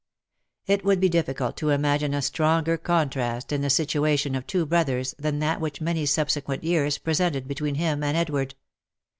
[0.65, 5.13] It would be difficult to imagine a stronger contrast in the situation of two brothers
[5.19, 8.55] than that which many subsequent years presented be tween him and Edward.